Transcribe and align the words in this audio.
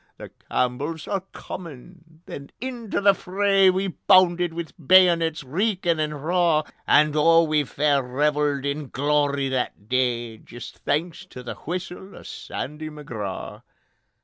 'The 0.17 0.29
Campbells 0.49 1.07
are 1.07 1.21
Comin'': 1.31 2.21
Then 2.25 2.49
into 2.59 3.01
the 3.01 3.13
fray 3.13 3.69
We 3.69 3.89
bounded 3.89 4.51
wi' 4.55 4.65
bayonets 4.83 5.43
reekin' 5.43 5.99
and 5.99 6.25
raw, 6.25 6.63
And 6.87 7.15
oh 7.15 7.43
we 7.43 7.63
fair 7.65 8.01
revelled 8.01 8.65
in 8.65 8.89
glory 8.89 9.47
that 9.49 9.89
day, 9.89 10.39
Jist 10.39 10.79
thanks 10.79 11.23
to 11.27 11.43
the 11.43 11.53
whistle 11.53 12.15
o' 12.17 12.23
Sandy 12.23 12.89
McGraw... 12.89 13.61